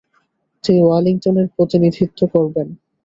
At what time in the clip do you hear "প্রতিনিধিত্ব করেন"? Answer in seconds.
1.55-2.67